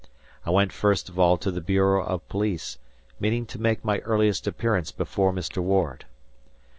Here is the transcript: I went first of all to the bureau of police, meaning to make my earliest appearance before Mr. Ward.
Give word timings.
I 0.47 0.49
went 0.49 0.73
first 0.73 1.09
of 1.09 1.19
all 1.19 1.37
to 1.37 1.51
the 1.51 1.61
bureau 1.61 2.03
of 2.03 2.27
police, 2.27 2.79
meaning 3.19 3.45
to 3.45 3.61
make 3.61 3.85
my 3.85 3.99
earliest 3.99 4.47
appearance 4.47 4.91
before 4.91 5.31
Mr. 5.31 5.61
Ward. 5.61 6.05